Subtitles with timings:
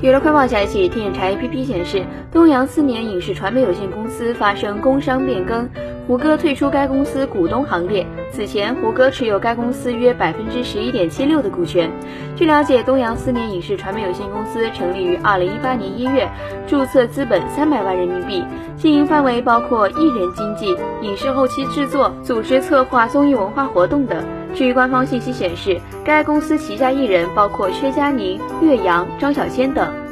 [0.00, 5.66] 娱乐快报消息，天眼查 APP 显示，东阳思年影视传媒有限公司发生工商变更，
[6.06, 8.06] 胡歌退出该公司股东行列。
[8.30, 11.90] 此前，胡歌持有该公司约百分之十一点七六的股权。
[12.36, 16.28] 据了解，东阳思年影视传媒有限公司成立于二零一八年一月，
[16.66, 18.44] 注册资本三百万人民币，
[18.76, 24.22] 经营范围包括艺人经纪、影视后期制作、组织策划综艺文化活动等。
[24.56, 30.05] 据官方信息显示，该公司旗下艺人包括薛佳凝、岳阳、张小千等。